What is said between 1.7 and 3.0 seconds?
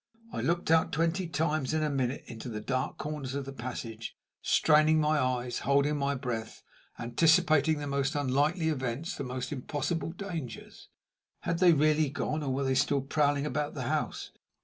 in a minute into the dark